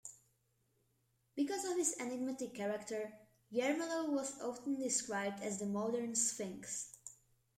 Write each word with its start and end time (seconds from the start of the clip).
Because 1.35 1.63
of 1.63 1.77
his 1.77 1.95
enigmatic 1.99 2.55
character, 2.55 3.13
Yermolov 3.53 4.09
was 4.09 4.41
often 4.41 4.75
described 4.79 5.43
as 5.43 5.59
the 5.59 5.67
"Modern 5.67 6.15
Sphinx". 6.15 6.97